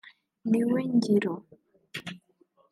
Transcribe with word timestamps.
Ni 0.49 0.61
we 0.69 0.79
zingiro 1.01 1.33